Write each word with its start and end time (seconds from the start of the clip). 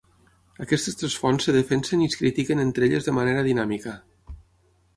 Aquestes 0.63 0.95
tres 1.01 1.17
fonts 1.23 1.45
es 1.53 1.55
defensen 1.57 2.03
i 2.05 2.09
es 2.13 2.17
critiquen 2.21 2.63
entre 2.65 2.89
elles 2.89 3.09
de 3.11 3.17
manera 3.19 3.47
dinàmica. 3.51 3.97